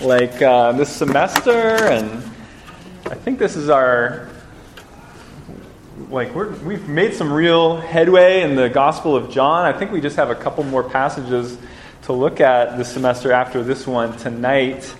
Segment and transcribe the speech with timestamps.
[0.00, 2.22] like uh, this semester, and
[3.06, 4.28] I think this is our
[6.08, 9.64] like we're, we've made some real headway in the Gospel of John.
[9.64, 11.58] I think we just have a couple more passages
[12.02, 14.94] to look at this semester after this one tonight,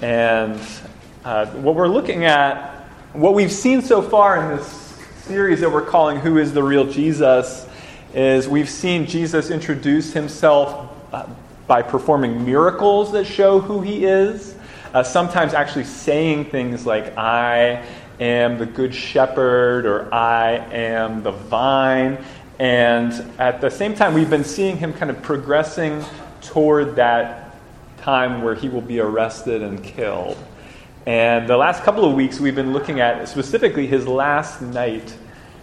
[0.00, 0.60] and
[1.24, 4.66] uh, what we're looking at, what we've seen so far in this
[5.24, 7.66] series that we're calling "Who Is the Real Jesus."
[8.12, 11.26] Is we've seen Jesus introduce himself uh,
[11.72, 14.54] by performing miracles that show who he is,
[14.92, 17.82] uh, sometimes actually saying things like, I
[18.20, 22.22] am the good shepherd or I am the vine.
[22.58, 26.04] And at the same time, we've been seeing him kind of progressing
[26.42, 27.56] toward that
[28.02, 30.36] time where he will be arrested and killed.
[31.06, 35.16] And the last couple of weeks, we've been looking at specifically his last night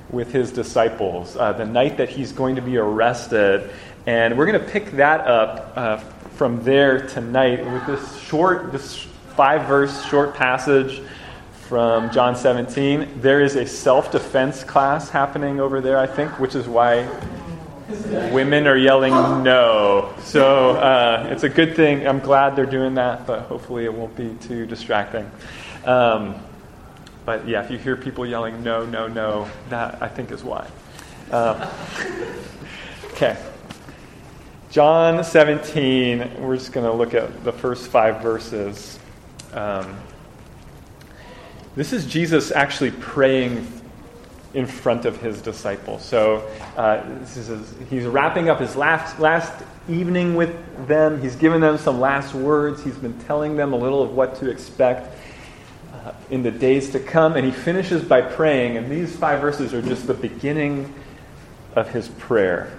[0.09, 3.69] with his disciples, uh, the night that he's going to be arrested.
[4.09, 5.97] And we're going to pick that up uh,
[6.35, 8.95] from there tonight with this short, this
[9.35, 11.03] five verse short passage
[11.67, 13.21] from John 17.
[13.21, 17.07] There is a self defense class happening over there, I think, which is why
[18.31, 20.11] women are yelling no.
[20.23, 22.07] So uh, it's a good thing.
[22.07, 25.29] I'm glad they're doing that, but hopefully it won't be too distracting.
[25.85, 26.33] Um,
[27.25, 30.67] but yeah, if you hear people yelling no, no, no, that I think is why.
[31.29, 31.71] Uh,
[33.11, 33.37] okay.
[34.71, 38.99] John 17, we're just going to look at the first five verses.
[39.51, 39.97] Um,
[41.75, 43.67] this is Jesus actually praying
[44.53, 46.05] in front of his disciples.
[46.05, 46.47] So
[46.77, 49.51] uh, his, he's wrapping up his last, last
[49.89, 50.55] evening with
[50.87, 51.19] them.
[51.19, 52.83] He's given them some last words.
[52.83, 55.17] He's been telling them a little of what to expect
[55.95, 57.37] uh, in the days to come.
[57.37, 58.77] And he finishes by praying.
[58.77, 60.93] And these five verses are just the beginning
[61.75, 62.78] of his prayer.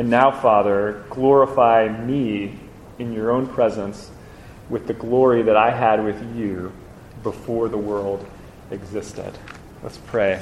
[0.00, 2.54] And now, Father, glorify me
[2.98, 4.10] in your own presence
[4.70, 6.72] with the glory that I had with you
[7.22, 8.26] before the world
[8.70, 9.30] existed.
[9.82, 10.40] Let's pray.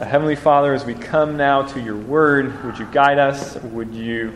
[0.00, 3.54] Heavenly Father, as we come now to your word, would you guide us?
[3.62, 4.32] Would you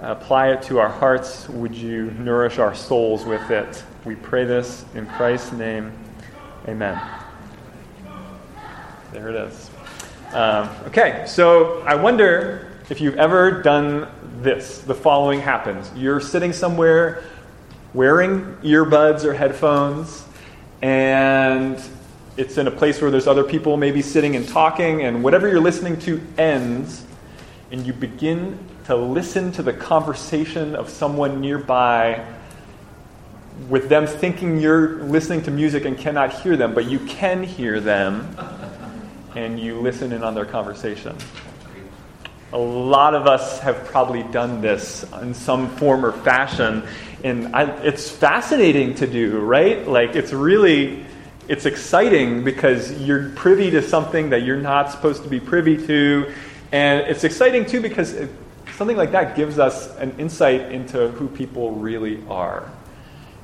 [0.00, 1.50] apply it to our hearts?
[1.50, 3.84] Would you nourish our souls with it?
[4.06, 5.92] We pray this in Christ's name.
[6.66, 6.98] Amen.
[9.12, 9.70] There it is.
[10.32, 14.08] Um, okay, so I wonder if you've ever done
[14.42, 15.90] this, the following happens.
[15.96, 17.24] You're sitting somewhere
[17.94, 20.24] wearing earbuds or headphones,
[20.82, 21.82] and
[22.36, 25.60] it's in a place where there's other people maybe sitting and talking, and whatever you're
[25.60, 27.04] listening to ends,
[27.72, 32.24] and you begin to listen to the conversation of someone nearby
[33.68, 37.80] with them thinking you're listening to music and cannot hear them, but you can hear
[37.80, 38.36] them,
[39.34, 41.16] and you listen in on their conversation.
[42.52, 46.84] A lot of us have probably done this in some form or fashion,
[47.24, 49.86] and I, it's fascinating to do, right?
[49.86, 51.04] Like it's really,
[51.48, 56.32] it's exciting because you're privy to something that you're not supposed to be privy to,
[56.70, 58.30] and it's exciting too because it,
[58.76, 62.70] something like that gives us an insight into who people really are.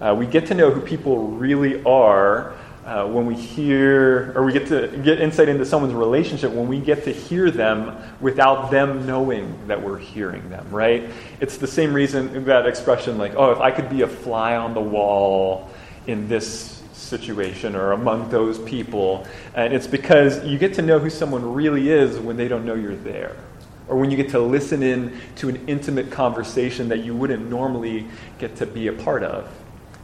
[0.00, 4.52] Uh, we get to know who people really are uh, when we hear, or we
[4.52, 9.06] get to get insight into someone's relationship when we get to hear them without them
[9.06, 11.08] knowing that we're hearing them, right?
[11.40, 14.74] It's the same reason that expression, like, oh, if I could be a fly on
[14.74, 15.70] the wall
[16.06, 19.26] in this situation or among those people.
[19.54, 22.74] And it's because you get to know who someone really is when they don't know
[22.74, 23.36] you're there.
[23.88, 28.06] Or when you get to listen in to an intimate conversation that you wouldn't normally
[28.38, 29.48] get to be a part of.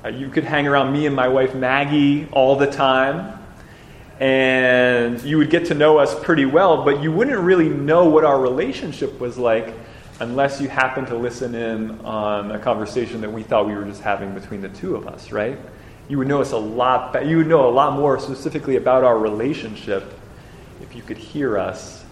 [0.05, 3.39] Uh, you could hang around me and my wife Maggie all the time,
[4.21, 8.25] and you would get to know us pretty well, but you wouldn't really know what
[8.25, 9.75] our relationship was like
[10.21, 14.03] unless you happened to listen in on a conversation that we thought we were just
[14.03, 15.59] having between the two of us, right?
[16.09, 17.27] You would know us a lot.
[17.27, 20.15] You would know a lot more specifically about our relationship
[20.81, 22.05] if you could hear us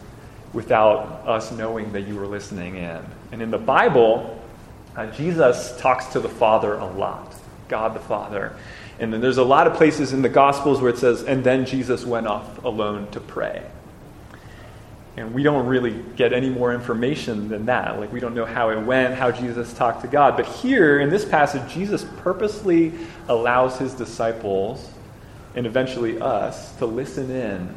[0.52, 3.00] without us knowing that you were listening in.
[3.32, 4.42] And in the Bible,
[4.96, 7.34] uh, Jesus talks to the Father a lot,
[7.68, 8.54] God the Father.
[8.98, 11.66] And then there's a lot of places in the Gospels where it says, and then
[11.66, 13.62] Jesus went off alone to pray.
[15.16, 17.98] And we don't really get any more information than that.
[17.98, 20.36] Like, we don't know how it went, how Jesus talked to God.
[20.36, 22.92] But here, in this passage, Jesus purposely
[23.28, 24.90] allows his disciples,
[25.54, 27.74] and eventually us, to listen in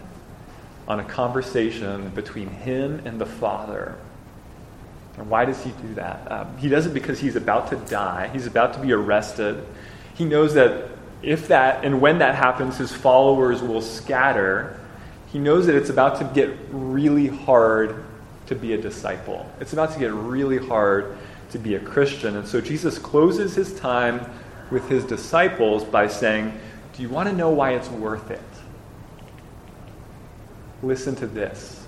[0.87, 3.95] on a conversation between him and the Father.
[5.19, 6.31] And why does he do that?
[6.31, 9.63] Um, he does it because he's about to die, he's about to be arrested.
[10.15, 10.89] He knows that
[11.21, 14.79] if that and when that happens, his followers will scatter
[15.31, 18.03] he knows that it's about to get really hard
[18.47, 19.49] to be a disciple.
[19.59, 21.17] It's about to get really hard
[21.51, 22.35] to be a Christian.
[22.35, 24.27] And so Jesus closes his time
[24.71, 26.59] with his disciples by saying,
[26.95, 28.41] Do you want to know why it's worth it?
[30.81, 31.85] Listen to this.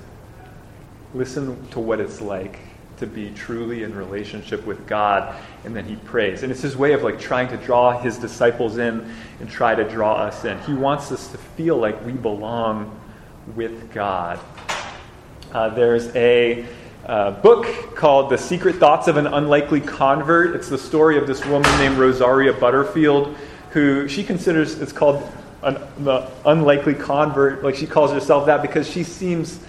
[1.14, 2.60] Listen to what it's like
[3.02, 5.36] to be truly in relationship with God.
[5.66, 6.44] And then he prays.
[6.44, 9.84] And it's his way of like trying to draw his disciples in and try to
[9.84, 10.58] draw us in.
[10.62, 12.98] He wants us to feel like we belong
[13.56, 14.40] with God.
[15.52, 16.66] Uh, there's a
[17.06, 20.56] uh, book called The Secret Thoughts of an Unlikely Convert.
[20.56, 23.36] It's the story of this woman named Rosaria Butterfield,
[23.72, 25.28] who she considers it's called
[25.64, 27.64] an, the unlikely convert.
[27.64, 29.60] Like she calls herself that because she seems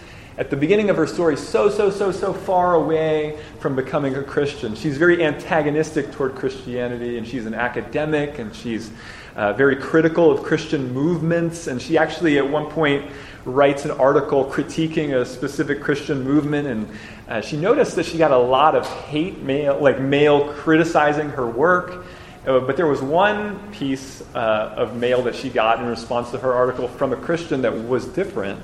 [0.42, 4.24] at the beginning of her story so, so, so, so far away from becoming a
[4.24, 4.74] Christian.
[4.74, 8.90] She's very antagonistic toward Christianity, and she's an academic, and she's
[9.36, 11.68] uh, very critical of Christian movements.
[11.68, 13.08] And she actually, at one point,
[13.44, 16.88] writes an article critiquing a specific Christian movement, and
[17.28, 21.46] uh, she noticed that she got a lot of hate mail, like mail criticizing her
[21.46, 22.04] work.
[22.44, 26.38] Uh, but there was one piece uh, of mail that she got in response to
[26.38, 28.60] her article from a Christian that was different.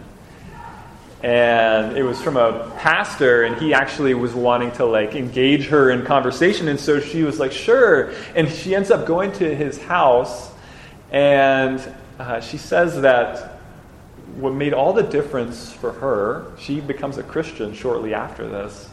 [1.23, 5.91] And it was from a pastor, and he actually was wanting to like engage her
[5.91, 6.69] in conversation.
[6.69, 8.13] And so she was like, sure.
[8.37, 10.53] And she ends up going to his house,
[11.11, 11.81] and
[12.19, 13.59] uh, she says that
[14.37, 18.89] what made all the difference for her, she becomes a Christian shortly after this,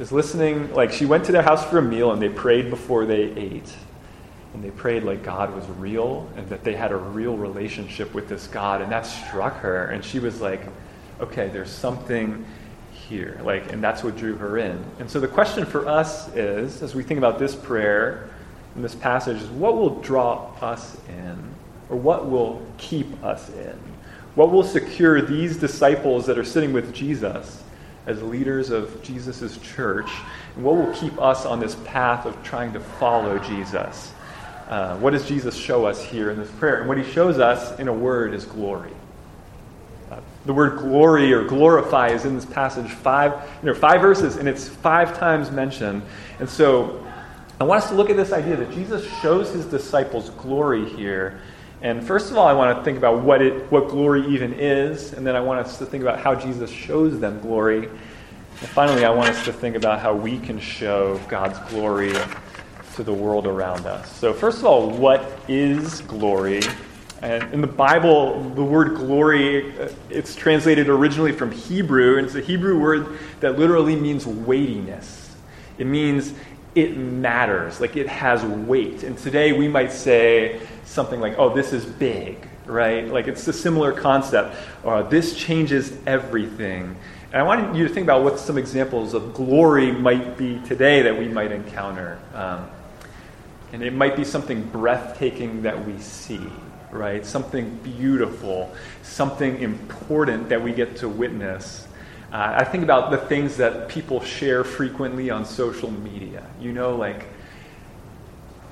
[0.00, 0.72] is listening.
[0.74, 3.72] Like, she went to their house for a meal and they prayed before they ate.
[4.54, 8.28] And they prayed like God was real and that they had a real relationship with
[8.28, 8.80] this God.
[8.80, 9.86] And that struck her.
[9.86, 10.62] And she was like,
[11.20, 12.44] okay, there's something
[13.08, 13.40] here.
[13.42, 14.84] Like, and that's what drew her in.
[14.98, 18.28] And so the question for us is, as we think about this prayer
[18.74, 21.54] and this passage, is what will draw us in?
[21.88, 23.78] Or what will keep us in?
[24.34, 27.62] What will secure these disciples that are sitting with Jesus
[28.06, 30.10] as leaders of Jesus' church?
[30.56, 34.12] And what will keep us on this path of trying to follow Jesus?
[34.68, 36.80] Uh, what does Jesus show us here in this prayer?
[36.80, 38.95] And what he shows us in a word is glory.
[40.46, 43.32] The word glory or glorify is in this passage five,
[43.62, 46.02] you know, five verses, and it's five times mentioned.
[46.38, 47.04] And so
[47.60, 51.40] I want us to look at this idea that Jesus shows his disciples glory here
[51.82, 55.12] and first of all, I want to think about what, it, what glory even is,
[55.12, 57.86] and then I want us to think about how Jesus shows them glory.
[57.86, 62.14] And finally, I want us to think about how we can show God's glory
[62.94, 64.10] to the world around us.
[64.16, 66.62] So, first of all, what is glory?
[67.26, 72.36] And in the Bible, the word glory, uh, it's translated originally from Hebrew, and it's
[72.36, 75.34] a Hebrew word that literally means weightiness.
[75.76, 76.34] It means
[76.76, 79.02] it matters, like it has weight.
[79.02, 83.08] And today we might say something like, oh, this is big, right?
[83.08, 84.54] Like it's a similar concept.
[84.84, 86.94] Or this changes everything.
[87.32, 91.02] And I want you to think about what some examples of glory might be today
[91.02, 92.20] that we might encounter.
[92.34, 92.70] Um,
[93.76, 96.40] and it might be something breathtaking that we see,
[96.90, 97.26] right?
[97.26, 101.86] Something beautiful, something important that we get to witness.
[102.32, 106.46] Uh, I think about the things that people share frequently on social media.
[106.58, 107.26] You know, like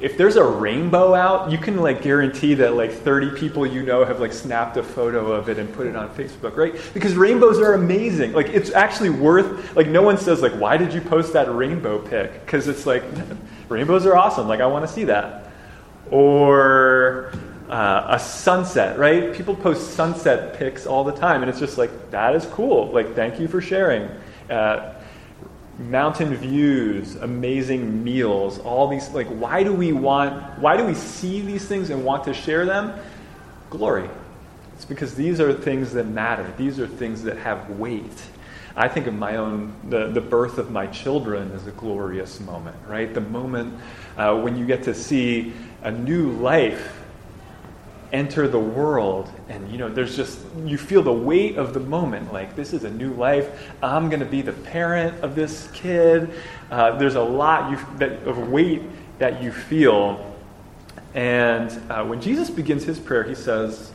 [0.00, 4.04] if there's a rainbow out, you can like guarantee that like 30 people you know
[4.04, 6.74] have like snapped a photo of it and put it on Facebook, right?
[6.94, 8.32] Because rainbows are amazing.
[8.32, 11.98] Like it's actually worth like no one says like why did you post that rainbow
[11.98, 12.46] pic?
[12.46, 13.04] Cuz it's like
[13.74, 14.48] rainbows are awesome.
[14.48, 15.50] Like I want to see that.
[16.10, 17.32] Or
[17.68, 19.34] uh, a sunset, right?
[19.34, 22.90] People post sunset pics all the time, and it's just like, that is cool.
[22.92, 24.08] Like, thank you for sharing.
[24.50, 24.94] Uh,
[25.78, 31.40] mountain views, amazing meals, all these, like, why do we want, why do we see
[31.40, 32.96] these things and want to share them?
[33.70, 34.08] Glory.
[34.74, 38.22] It's because these are things that matter, these are things that have weight.
[38.76, 42.76] I think of my own, the, the birth of my children as a glorious moment,
[42.88, 43.12] right?
[43.12, 43.78] The moment
[44.16, 45.52] uh, when you get to see
[45.82, 46.92] a new life
[48.12, 52.32] enter the world and you know there's just you feel the weight of the moment
[52.32, 53.72] like this is a new life.
[53.82, 56.30] I'm going to be the parent of this kid.
[56.70, 58.82] Uh, there's a lot you, that, of weight
[59.18, 60.32] that you feel.
[61.14, 63.92] And uh, when jesus begins his prayer he says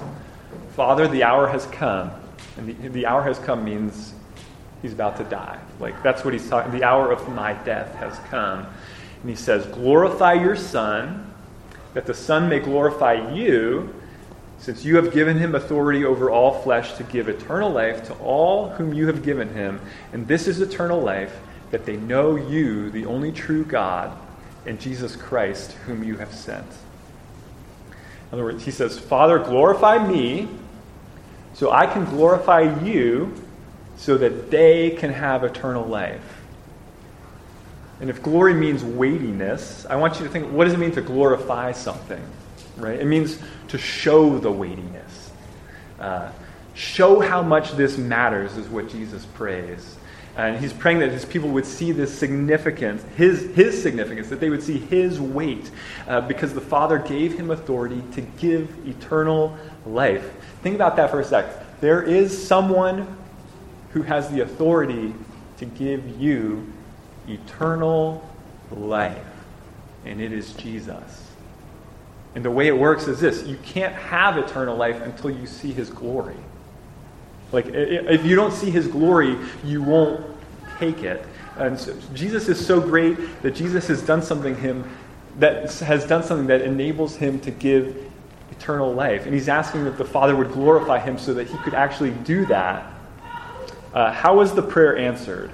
[0.76, 2.12] father the hour has come.
[2.58, 4.14] And the, the hour has come means
[4.82, 5.60] he's about to die.
[5.80, 8.66] Like that's what he's talking the hour of my death has come.
[9.22, 11.34] And he says glorify your son
[11.94, 13.94] that the son may glorify you
[14.60, 18.70] since you have given him authority over all flesh to give eternal life to all
[18.72, 19.80] whom you have given him,
[20.12, 21.40] and this is eternal life,
[21.72, 24.12] that they know you, the only true God,
[24.66, 26.68] and Jesus Christ, whom you have sent.
[27.88, 30.50] In other words, he says, Father, glorify me
[31.54, 33.34] so I can glorify you
[34.00, 36.42] so that they can have eternal life.
[38.02, 41.02] And if glory means weightiness, I want you to think what does it mean to
[41.02, 42.26] glorify something?
[42.80, 43.00] right?
[43.00, 43.40] It means
[43.70, 45.32] to show the weightiness.
[46.00, 46.32] Uh,
[46.74, 49.98] show how much this matters, is what Jesus prays.
[50.38, 54.50] And he's praying that his people would see this significance, his, his significance, that they
[54.50, 55.70] would see his weight,
[56.08, 60.32] uh, because the Father gave him authority to give eternal life.
[60.64, 61.82] Think about that for a sec.
[61.82, 63.18] There is someone
[63.92, 65.14] who has the authority
[65.58, 66.66] to give you
[67.28, 68.28] eternal
[68.72, 69.26] life,
[70.06, 71.26] and it is Jesus.
[72.36, 75.72] And the way it works is this you can't have eternal life until you see
[75.72, 76.38] his glory.
[77.52, 80.24] Like, if you don't see his glory, you won't
[80.78, 81.26] take it.
[81.58, 84.90] And so Jesus is so great that Jesus has done something him
[85.40, 87.96] that has done something that enables him to give
[88.52, 89.26] eternal life.
[89.26, 92.46] And he's asking that the Father would glorify him so that he could actually do
[92.48, 92.92] that.
[93.94, 95.52] Uh, how was the prayer answered?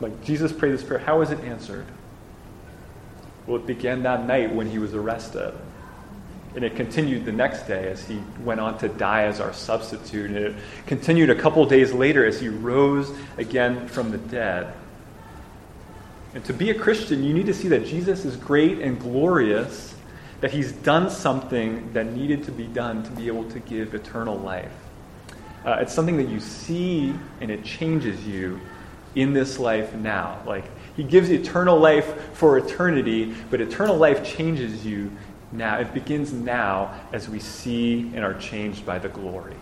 [0.00, 1.86] Like Jesus prayed this prayer, how was it answered?
[3.46, 5.54] Well, it began that night when he was arrested.
[6.54, 10.30] And it continued the next day as he went on to die as our substitute.
[10.30, 10.54] And it
[10.86, 14.72] continued a couple days later as he rose again from the dead.
[16.34, 19.94] And to be a Christian, you need to see that Jesus is great and glorious,
[20.40, 24.38] that he's done something that needed to be done to be able to give eternal
[24.38, 24.72] life.
[25.66, 28.60] Uh, it's something that you see and it changes you
[29.16, 30.40] in this life now.
[30.46, 30.64] Like,
[30.96, 35.10] he gives eternal life for eternity, but eternal life changes you
[35.50, 35.78] now.
[35.78, 39.56] It begins now as we see and are changed by the glory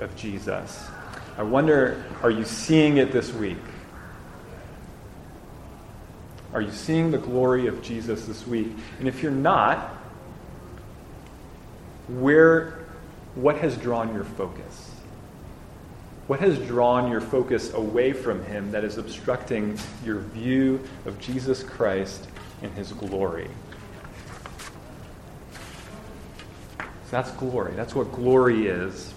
[0.00, 0.84] of Jesus.
[1.38, 3.56] I wonder, are you seeing it this week?
[6.52, 8.68] Are you seeing the glory of Jesus this week?
[8.98, 9.94] And if you're not,
[12.08, 12.84] where
[13.36, 14.89] what has drawn your focus?
[16.30, 21.64] What has drawn your focus away from Him that is obstructing your view of Jesus
[21.64, 22.28] Christ
[22.62, 23.50] and His glory?
[26.78, 27.72] So that's glory.
[27.74, 29.12] That's what glory is.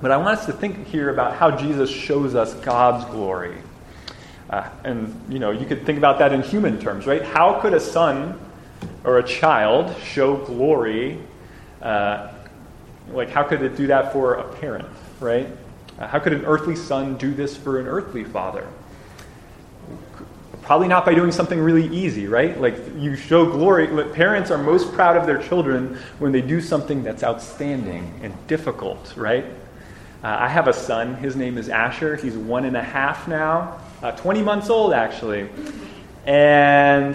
[0.00, 3.56] But I want us to think here about how Jesus shows us God's glory.
[4.48, 7.24] Uh, and, you know, you could think about that in human terms, right?
[7.24, 8.38] How could a son
[9.02, 11.18] or a child show glory?
[11.82, 12.32] Uh,
[13.10, 14.86] like, how could it do that for a parent,
[15.18, 15.48] right?
[15.98, 18.66] Uh, how could an earthly son do this for an earthly father?
[20.62, 22.60] Probably not by doing something really easy, right?
[22.60, 23.86] Like you show glory.
[24.12, 29.14] Parents are most proud of their children when they do something that's outstanding and difficult,
[29.16, 29.44] right?
[30.24, 31.14] Uh, I have a son.
[31.14, 32.16] His name is Asher.
[32.16, 35.48] He's one and a half now, uh, 20 months old actually.
[36.26, 37.14] And,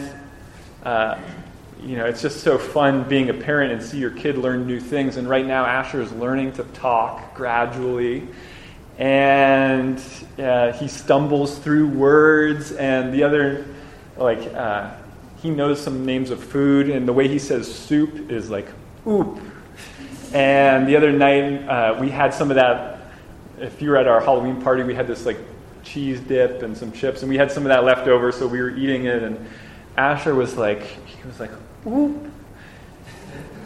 [0.86, 1.20] uh,
[1.84, 4.80] you know, it's just so fun being a parent and see your kid learn new
[4.80, 5.18] things.
[5.18, 8.28] And right now, Asher is learning to talk gradually
[8.98, 10.02] and
[10.38, 13.66] uh, he stumbles through words, and the other,
[14.18, 14.92] like, uh,
[15.42, 18.68] he knows some names of food, and the way he says soup is like
[19.08, 19.40] oop.
[20.34, 23.00] And the other night, uh, we had some of that.
[23.60, 25.38] If you were at our Halloween party, we had this like
[25.84, 28.62] cheese dip and some chips, and we had some of that left over, so we
[28.62, 29.44] were eating it, and
[29.98, 31.52] Asher was like, he was like,
[31.88, 32.32] oop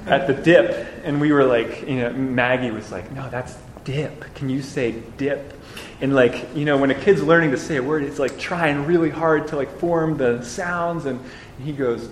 [0.08, 4.34] at the dip, and we were like, you know, Maggie was like, no, that's dip.
[4.36, 5.54] Can you say dip?
[6.02, 8.86] And like, you know, when a kid's learning to say a word, it's like trying
[8.86, 11.20] really hard to like form the sounds, and
[11.64, 12.10] he goes,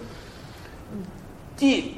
[1.57, 1.93] dip.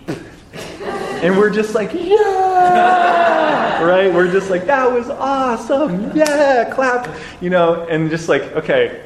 [1.21, 3.83] And we're just like, yeah!
[3.83, 4.13] right?
[4.13, 6.15] We're just like, that was awesome.
[6.15, 7.13] Yeah, clap.
[7.41, 9.03] You know, and just like, okay,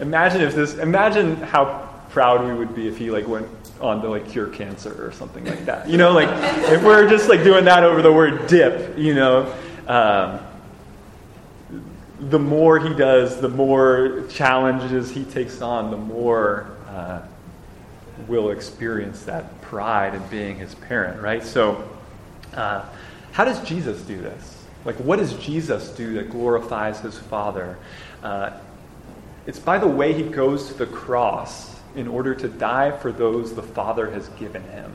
[0.00, 3.46] imagine if this, imagine how proud we would be if he like went
[3.80, 5.88] on to like cure cancer or something like that.
[5.88, 6.28] You know, like
[6.70, 9.54] if we're just like doing that over the word dip, you know,
[9.88, 10.40] um,
[12.20, 17.22] the more he does, the more challenges he takes on, the more uh,
[18.26, 21.44] we'll experience that pride in being his parent, right?
[21.44, 21.88] So,
[22.54, 22.84] uh,
[23.32, 24.64] how does Jesus do this?
[24.84, 27.76] Like, what does Jesus do that glorifies his Father?
[28.22, 28.50] Uh,
[29.46, 33.54] it's by the way he goes to the cross in order to die for those
[33.54, 34.92] the Father has given him.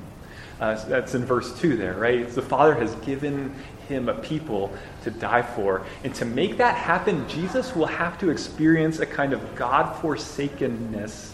[0.60, 2.30] Uh, that's in verse 2 there, right?
[2.30, 3.54] The Father has given
[3.88, 4.74] him a people
[5.04, 5.86] to die for.
[6.04, 11.34] And to make that happen, Jesus will have to experience a kind of God forsakenness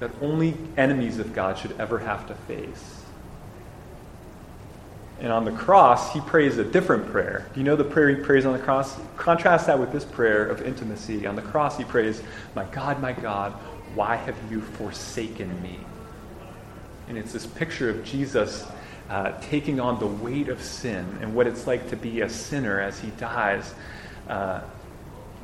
[0.00, 2.98] that only enemies of God should ever have to face.
[5.20, 7.48] And on the cross, he prays a different prayer.
[7.52, 8.96] Do you know the prayer he prays on the cross?
[9.16, 11.26] Contrast that with this prayer of intimacy.
[11.26, 12.22] On the cross, he prays,
[12.54, 13.52] My God, my God,
[13.94, 15.80] why have you forsaken me?
[17.08, 18.64] And it's this picture of Jesus
[19.08, 22.80] uh, taking on the weight of sin and what it's like to be a sinner
[22.80, 23.74] as he dies.
[24.28, 24.60] Uh,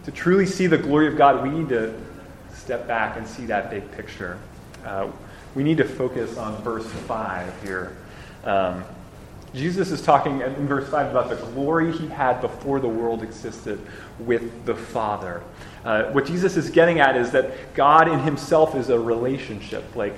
[0.04, 1.98] to truly see the glory of God, we need to
[2.52, 4.38] step back and see that big picture.
[4.84, 5.10] Uh,
[5.54, 7.96] we need to focus on verse 5 here.
[8.44, 8.84] Um,
[9.54, 13.80] Jesus is talking in verse 5 about the glory he had before the world existed
[14.18, 15.42] with the Father.
[15.84, 19.94] Uh, what Jesus is getting at is that God in himself is a relationship.
[19.94, 20.14] Like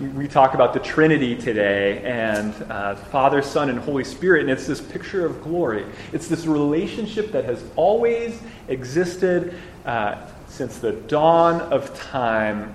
[0.00, 4.66] we talk about the Trinity today and uh, Father, Son, and Holy Spirit, and it's
[4.66, 5.84] this picture of glory.
[6.14, 9.54] It's this relationship that has always existed
[9.84, 12.74] uh, since the dawn of time.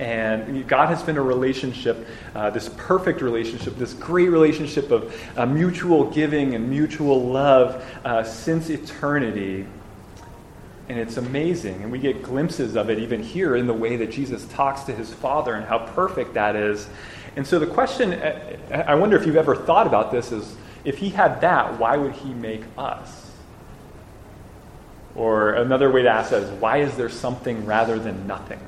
[0.00, 5.46] And God has been a relationship, uh, this perfect relationship, this great relationship of uh,
[5.46, 9.66] mutual giving and mutual love uh, since eternity.
[10.88, 11.82] And it's amazing.
[11.82, 14.92] And we get glimpses of it even here in the way that Jesus talks to
[14.92, 16.88] his Father and how perfect that is.
[17.36, 18.12] And so the question,
[18.70, 22.12] I wonder if you've ever thought about this, is if he had that, why would
[22.12, 23.30] he make us?
[25.14, 28.60] Or another way to ask that is why is there something rather than nothing?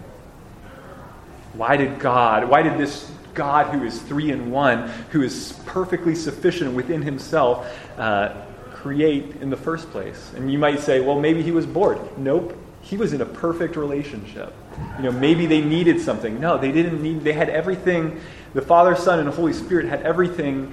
[1.53, 6.15] Why did God, why did this God who is three in one, who is perfectly
[6.15, 7.67] sufficient within himself,
[7.99, 8.46] uh,
[8.87, 10.33] create in the first place.
[10.37, 11.99] And you might say, well, maybe he was bored.
[12.17, 12.57] Nope.
[12.83, 14.55] He was in a perfect relationship.
[14.97, 16.39] You know, maybe they needed something.
[16.39, 18.21] No, they didn't need, they had everything.
[18.55, 20.73] The Father, Son, and Holy Spirit had everything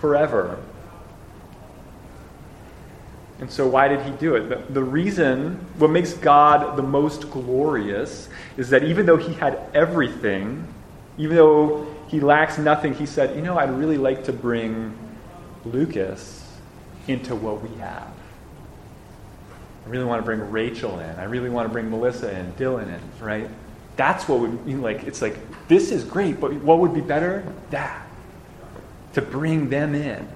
[0.00, 0.58] forever.
[3.40, 4.48] And so, why did he do it?
[4.48, 9.58] The, the, reason, what makes God the most glorious, is that even though he had
[9.74, 10.66] everything,
[11.18, 14.96] even though he lacks nothing, he said, You know, I'd really like to bring
[15.66, 16.43] Lucas
[17.08, 18.08] into what we have.
[19.84, 21.10] I really want to bring Rachel in.
[21.16, 23.48] I really want to bring Melissa and Dylan in, right?
[23.96, 25.36] That's what would mean like it's like
[25.68, 27.44] this is great, but what would be better?
[27.70, 28.06] That.
[29.14, 30.28] To bring them in.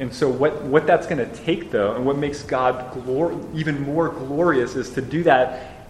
[0.00, 3.82] And so what, what that's going to take though, and what makes God glor- even
[3.82, 5.86] more glorious is to do that,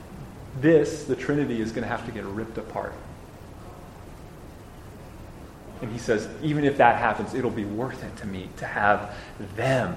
[0.60, 2.92] this, the Trinity, is going to have to get ripped apart.
[5.82, 9.14] And he says, even if that happens, it'll be worth it to me to have
[9.56, 9.96] them.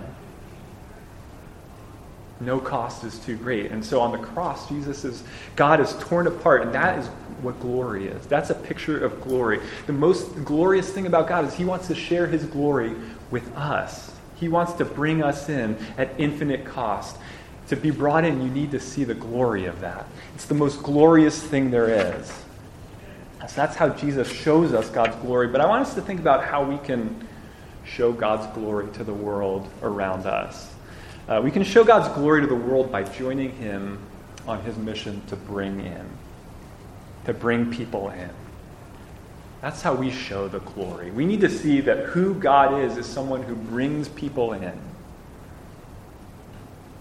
[2.40, 3.72] No cost is too great.
[3.72, 5.24] And so on the cross, Jesus is,
[5.56, 7.08] God is torn apart, and that is
[7.42, 8.26] what glory is.
[8.28, 9.60] That's a picture of glory.
[9.88, 12.96] The most glorious thing about God is he wants to share his glory
[13.32, 14.12] with us.
[14.36, 17.18] He wants to bring us in at infinite cost.
[17.70, 20.06] To be brought in, you need to see the glory of that.
[20.36, 22.32] It's the most glorious thing there is.
[23.48, 25.48] So that's how Jesus shows us God's glory.
[25.48, 27.28] But I want us to think about how we can
[27.84, 30.74] show God's glory to the world around us.
[31.28, 34.00] Uh, we can show God's glory to the world by joining Him
[34.48, 36.06] on His mission to bring in,
[37.26, 38.30] to bring people in.
[39.62, 41.12] That's how we show the glory.
[41.12, 44.80] We need to see that who God is is someone who brings people in.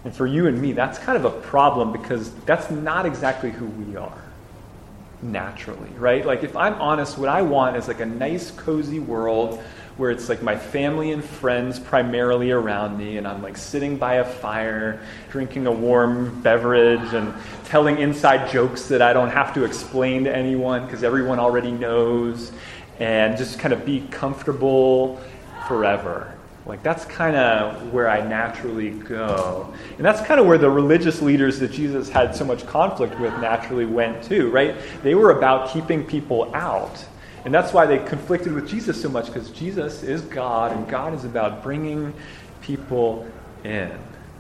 [0.05, 3.67] And for you and me, that's kind of a problem because that's not exactly who
[3.67, 4.32] we are
[5.23, 6.27] naturally, right?
[6.27, 9.63] Like, if I'm honest, what I want is like a nice, cozy world
[9.97, 14.15] where it's like my family and friends primarily around me, and I'm like sitting by
[14.15, 17.35] a fire, drinking a warm beverage, and
[17.67, 22.53] telling inside jokes that I don't have to explain to anyone because everyone already knows,
[22.99, 25.21] and just kind of be comfortable
[25.69, 26.37] forever.
[26.65, 29.75] Like, that's kind of where I naturally go.
[29.97, 33.33] And that's kind of where the religious leaders that Jesus had so much conflict with
[33.41, 34.77] naturally went too, right?
[35.03, 37.05] They were about keeping people out.
[37.45, 41.15] And that's why they conflicted with Jesus so much, because Jesus is God, and God
[41.15, 42.15] is about bringing
[42.61, 43.27] people
[43.65, 43.91] in.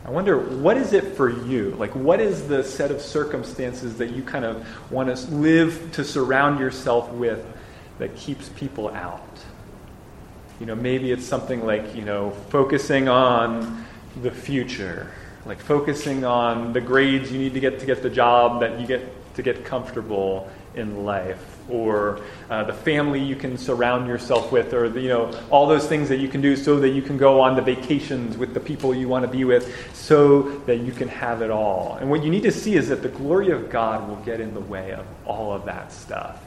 [0.04, 1.76] I wonder, what is it for you?
[1.78, 6.04] Like, what is the set of circumstances that you kind of want to live to
[6.04, 7.44] surround yourself with
[7.98, 9.38] that keeps people out?
[10.62, 13.84] You know, maybe it's something like, you know, focusing on
[14.22, 15.10] the future,
[15.44, 18.86] like focusing on the grades you need to get to get the job that you
[18.86, 19.02] get
[19.34, 24.88] to get comfortable in life or uh, the family you can surround yourself with or
[24.88, 27.40] the, you know all those things that you can do so that you can go
[27.40, 31.08] on the vacations with the people you want to be with so that you can
[31.08, 31.96] have it all.
[31.96, 34.54] And what you need to see is that the glory of god will get in
[34.54, 36.40] the way of all of that stuff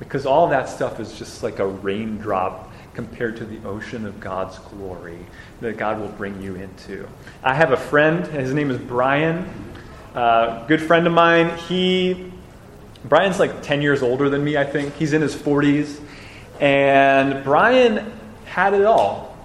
[0.00, 4.58] because all that stuff is just like a raindrop compared to the ocean of God's
[4.58, 5.18] glory
[5.60, 7.06] that God will bring you into.
[7.44, 9.48] I have a friend, his name is Brian,
[10.14, 11.56] uh, good friend of mine.
[11.68, 12.32] He,
[13.04, 14.94] Brian's like 10 years older than me, I think.
[14.96, 16.00] He's in his 40s.
[16.58, 18.12] And Brian
[18.44, 19.36] had it all.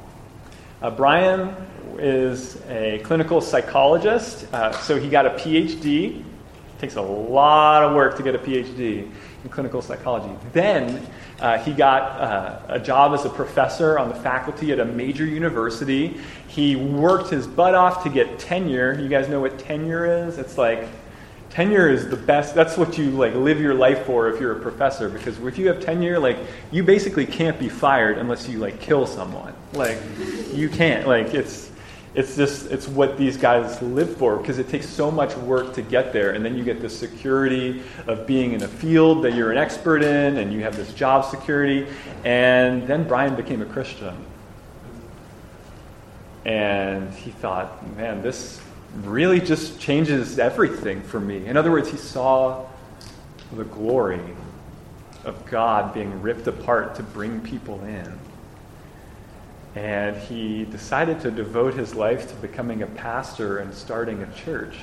[0.81, 1.55] Uh, Brian
[1.97, 6.23] is a clinical psychologist, uh, so he got a PhD.
[6.85, 9.09] Takes a lot of work to get a PhD
[9.43, 10.31] in clinical psychology.
[10.53, 11.03] Then
[11.39, 15.25] uh, he got uh, a job as a professor on the faculty at a major
[15.25, 16.15] university.
[16.47, 18.99] He worked his butt off to get tenure.
[19.01, 20.37] You guys know what tenure is?
[20.37, 20.87] It's like
[21.49, 22.53] tenure is the best.
[22.53, 25.09] That's what you like live your life for if you're a professor.
[25.09, 26.37] Because if you have tenure, like
[26.69, 29.55] you basically can't be fired unless you like kill someone.
[29.73, 29.97] Like
[30.53, 31.07] you can't.
[31.07, 31.64] Like it's
[32.15, 35.81] it's just it's what these guys live for because it takes so much work to
[35.81, 39.51] get there and then you get the security of being in a field that you're
[39.51, 41.85] an expert in and you have this job security
[42.23, 44.15] and then brian became a christian.
[46.45, 48.61] And he thought man this
[49.01, 51.45] really just changes everything for me.
[51.45, 52.65] In other words he saw
[53.51, 54.21] the glory
[55.25, 58.19] of god being ripped apart to bring people in
[59.75, 64.77] and he decided to devote his life to becoming a pastor and starting a church.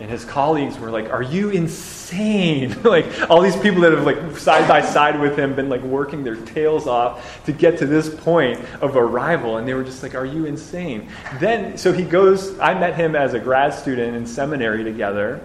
[0.00, 2.76] And his colleagues were like, Are you insane?
[2.82, 6.24] like, all these people that have, like, side by side with him, been, like, working
[6.24, 9.58] their tails off to get to this point of arrival.
[9.58, 11.08] And they were just like, Are you insane?
[11.38, 15.40] Then, so he goes, I met him as a grad student in seminary together.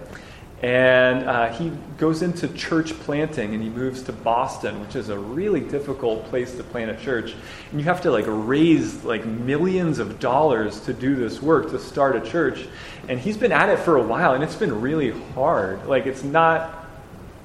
[0.62, 5.18] And uh, he goes into church planting and he moves to Boston, which is a
[5.18, 7.34] really difficult place to plant a church.
[7.70, 11.78] And you have to like raise like millions of dollars to do this work, to
[11.78, 12.68] start a church.
[13.08, 15.86] And he's been at it for a while and it's been really hard.
[15.86, 16.86] Like it's not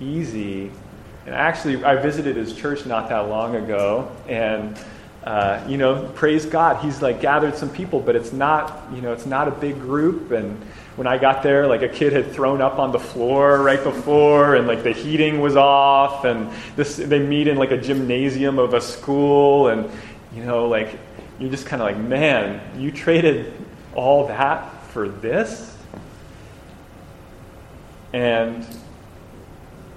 [0.01, 0.71] easy.
[1.25, 4.77] And actually, I visited his church not that long ago and
[5.25, 9.11] uh, you know, praise God, he's like gathered some people, but it's not, you know,
[9.11, 10.31] it's not a big group.
[10.31, 10.63] And
[10.97, 14.55] when I got there, like a kid had thrown up on the floor right before,
[14.55, 18.75] and like the heating was off, and this they meet in like a gymnasium of
[18.75, 19.89] a school, and
[20.35, 20.99] you know, like
[21.39, 23.51] you're just kind of like, man, you traded
[23.95, 25.75] all that for this,
[28.13, 28.65] and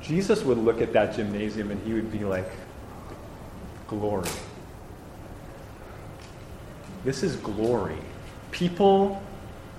[0.01, 2.51] Jesus would look at that gymnasium and he would be like,
[3.89, 4.27] glory.
[7.05, 7.99] This is glory.
[8.51, 9.23] People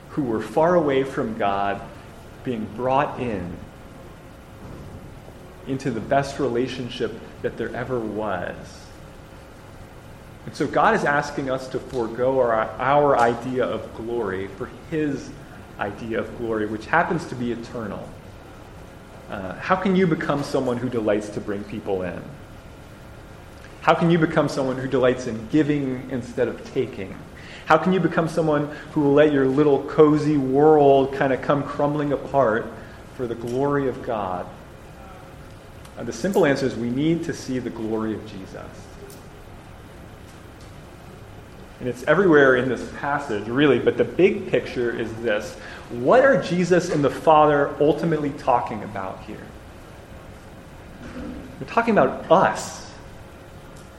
[0.10, 1.82] who were far away from God
[2.44, 3.56] being brought in
[5.68, 8.56] into the best relationship that there ever was.
[10.46, 15.30] And so God is asking us to forego our, our idea of glory for His
[15.80, 18.08] idea of glory, which happens to be eternal.
[19.30, 22.22] Uh, how can you become someone who delights to bring people in?
[23.82, 27.16] How can you become someone who delights in giving instead of taking?
[27.66, 31.64] How can you become someone who will let your little cozy world kind of come
[31.64, 32.66] crumbling apart
[33.16, 34.46] for the glory of God?
[35.98, 38.66] And the simple answer is we need to see the glory of Jesus.
[41.80, 45.56] And it's everywhere in this passage, really, but the big picture is this.
[45.90, 49.46] What are Jesus and the Father ultimately talking about here?
[51.60, 52.89] They're talking about us.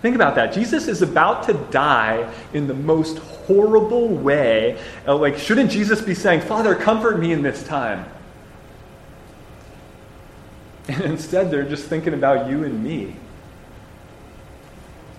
[0.02, 0.52] Think about that.
[0.54, 4.80] Jesus is about to die in the most horrible way.
[5.06, 8.06] Uh, like, shouldn't Jesus be saying, Father, comfort me in this time?
[10.88, 13.14] And instead, they're just thinking about you and me.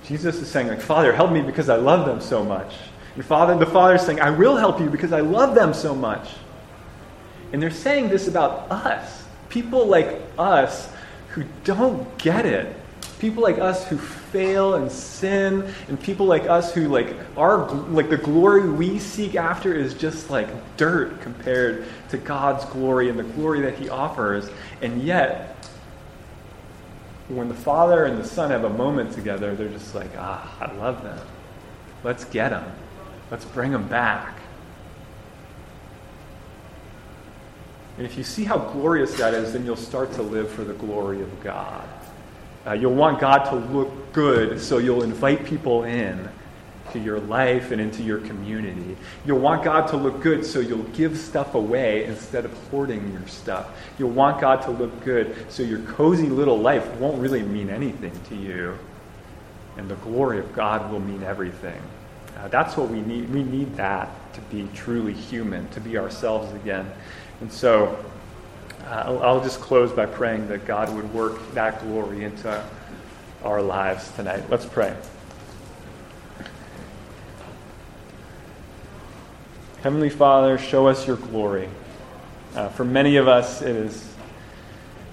[0.06, 2.76] Jesus is saying, like, Father, help me because I love them so much.
[3.16, 5.96] And father, the Father is saying, I will help you because I love them so
[5.96, 6.28] much.
[7.54, 9.24] And they're saying this about us.
[9.48, 10.90] People like us
[11.30, 12.76] who don't get it
[13.22, 13.98] people like us who
[14.32, 19.36] fail and sin and people like us who like our like the glory we seek
[19.36, 24.50] after is just like dirt compared to God's glory and the glory that he offers.
[24.82, 25.70] And yet
[27.28, 30.74] when the father and the son have a moment together they're just like ah I
[30.76, 31.20] love them.
[32.04, 32.72] Let's get them
[33.30, 34.38] let's bring them back.
[37.98, 40.74] And if you see how glorious that is then you'll start to live for the
[40.74, 41.86] glory of God
[42.66, 46.30] uh, you'll want God to look good, so you'll invite people in
[46.92, 48.98] to your life and into your community.
[49.26, 53.26] You'll want God to look good, so you'll give stuff away instead of hoarding your
[53.28, 53.70] stuff.
[53.98, 58.14] You'll want God to look good, so your cozy little life won't really mean anything
[58.30, 58.78] to you.
[59.78, 61.82] And the glory of God will mean everything.
[62.38, 63.30] Uh, that's what we need.
[63.30, 66.92] We need that to be truly human, to be ourselves again.
[67.40, 68.04] And so
[68.88, 72.64] I'll, I'll just close by praying that God would work that glory into
[73.44, 74.44] our lives tonight.
[74.50, 74.96] Let's pray.
[79.82, 81.70] Heavenly Father, show us your glory.
[82.56, 84.08] Uh, for many of us, it is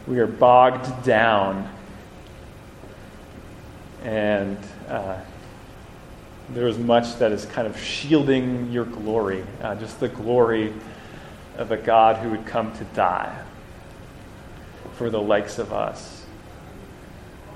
[0.07, 1.70] we are bogged down,
[4.02, 5.18] and uh,
[6.50, 10.72] there is much that is kind of shielding your glory, uh, just the glory
[11.57, 13.44] of a God who would come to die
[14.98, 16.26] for the likes of us.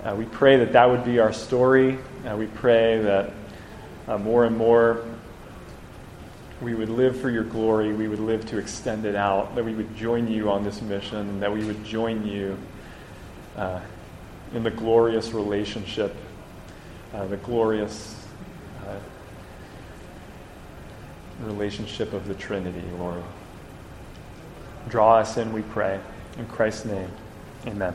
[0.04, 1.98] Uh, we pray that that would be our story.
[2.24, 3.32] Uh, we pray that
[4.06, 5.04] uh, more and more
[6.60, 9.74] we would live for your glory, we would live to extend it out, that we
[9.74, 12.56] would join you on this mission, that we would join you
[13.56, 13.80] uh,
[14.54, 16.14] in the glorious relationship,
[17.12, 18.14] uh, the glorious
[18.86, 18.96] uh,
[21.44, 23.22] relationship of the Trinity, Lord.
[24.88, 25.98] Draw us in, we pray.
[26.38, 27.10] In Christ's name,
[27.66, 27.94] Amen.